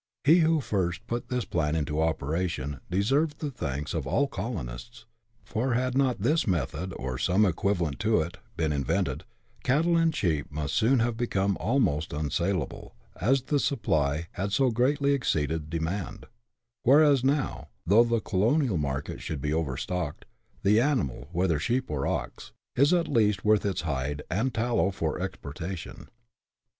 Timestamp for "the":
3.37-3.51, 4.23-4.35, 13.43-13.59, 15.69-15.77, 18.03-18.19, 20.63-20.81